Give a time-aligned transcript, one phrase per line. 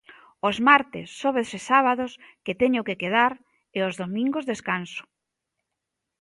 [0.47, 2.11] "os martes, xoves e sábados,
[2.45, 3.33] que teño que quedar,
[3.77, 5.03] e os domingos descanso"."